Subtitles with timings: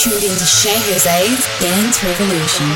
[0.00, 2.66] tuned into Shay Jose's Dance Revolution.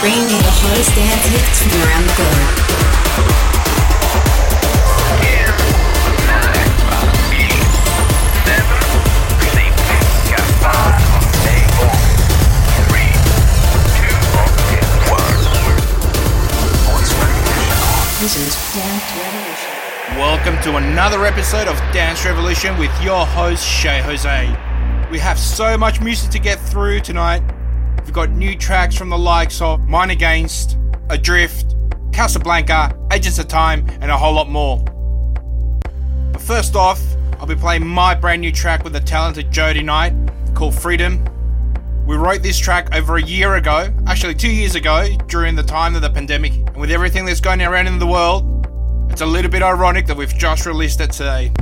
[0.00, 2.70] Bringing you the hottest dance hits from around the globe.
[18.20, 18.59] This is.
[20.42, 24.48] Welcome to another episode of Dance Revolution with your host, Shay Jose.
[25.10, 27.42] We have so much music to get through tonight.
[28.06, 30.78] We've got new tracks from the likes of Mind Against,
[31.10, 31.74] Adrift,
[32.14, 34.82] Casablanca, Agents of Time, and a whole lot more.
[36.32, 37.02] But first off,
[37.38, 40.14] I'll be playing my brand new track with the talented Jody Knight
[40.54, 41.22] called Freedom.
[42.06, 45.94] We wrote this track over a year ago, actually two years ago, during the time
[45.96, 46.54] of the pandemic.
[46.54, 48.49] And with everything that's going around in the world,
[49.10, 51.52] it's a little bit ironic that we've just released it today.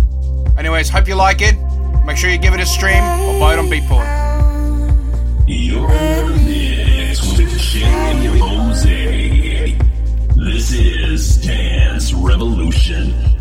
[0.57, 1.55] Anyways, hope you like it.
[2.04, 4.29] Make sure you give it a stream or buy it on Beatport.
[5.46, 5.87] You're
[7.38, 9.79] with Shay Jose.
[10.37, 13.38] This is Dance Revolution.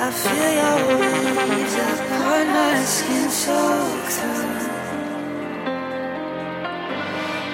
[0.00, 4.62] I feel your waves upon my skin, soak through.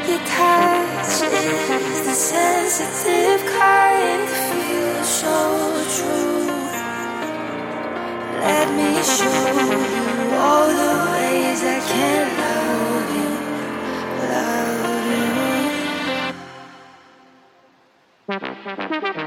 [0.08, 5.36] Your touch is the sensitive kind, feels so
[5.96, 6.52] true.
[8.44, 13.30] Let me show you all the ways I can love you,
[18.28, 19.23] love you.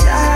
[0.00, 0.27] Inside.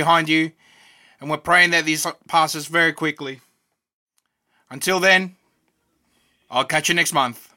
[0.00, 0.50] behind you,
[1.20, 3.40] and we're praying that this passes very quickly.
[4.70, 5.36] Until then,
[6.50, 7.52] I'll catch you next month.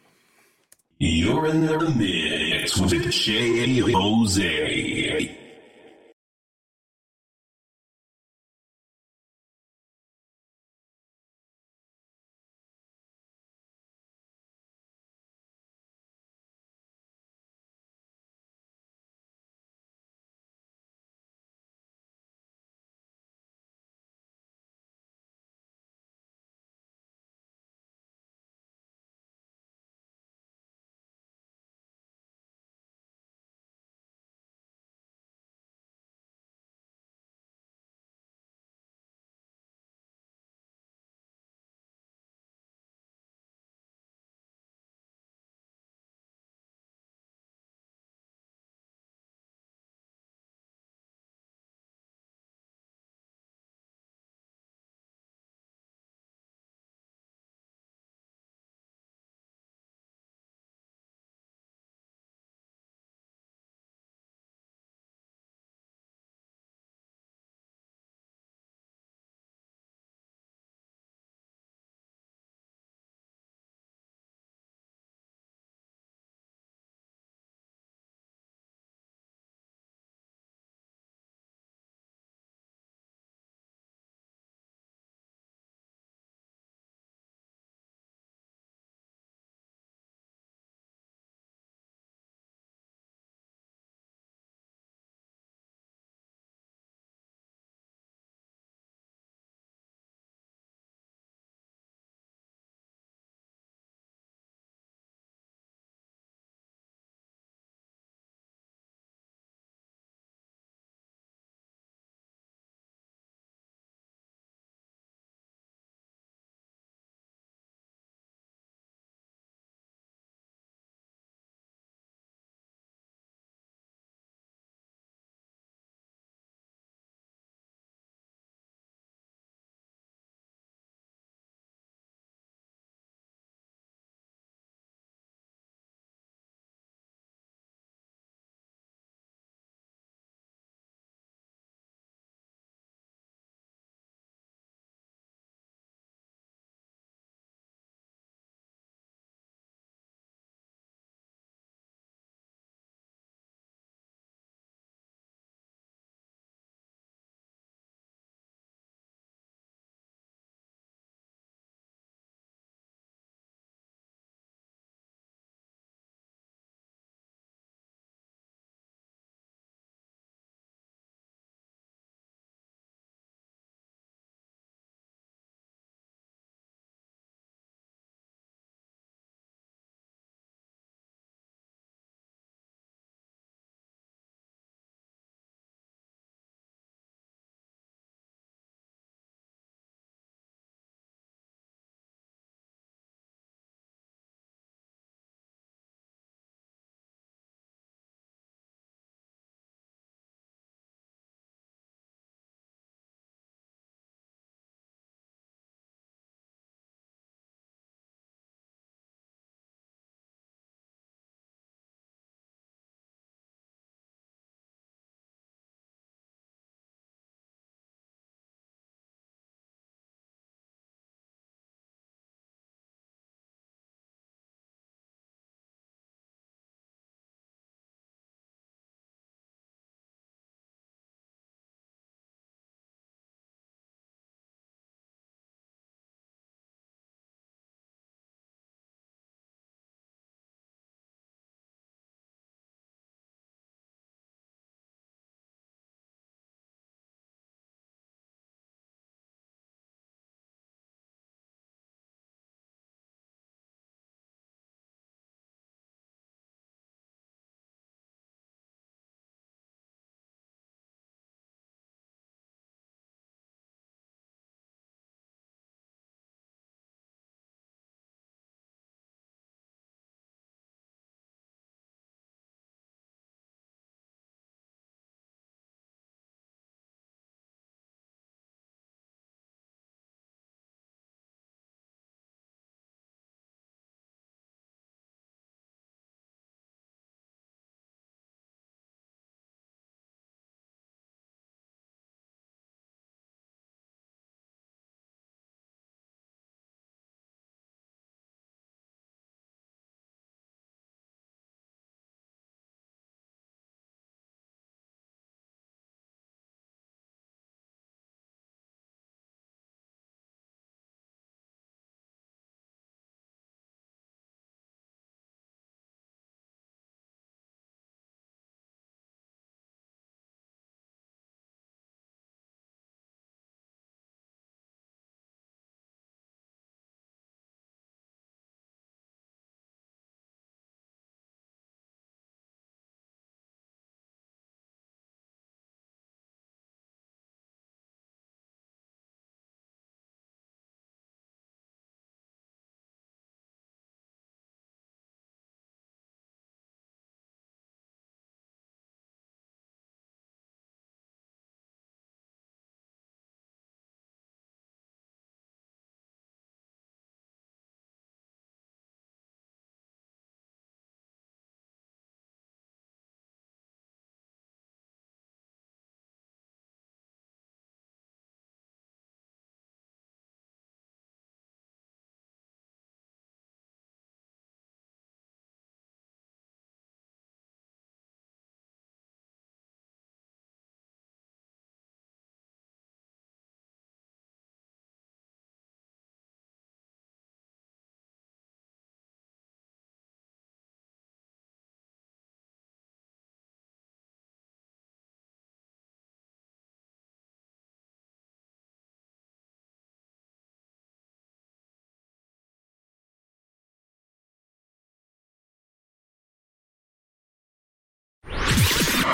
[0.99, 2.91] You're in the mix with
[3.93, 5.42] Jose.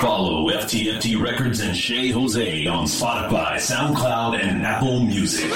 [0.00, 5.52] Follow FTFT Records and Shay Jose on Spotify, SoundCloud, and Apple Music.